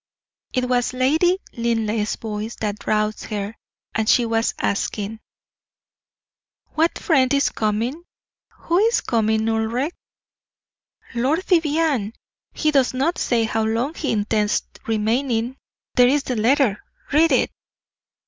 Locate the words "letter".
16.35-16.83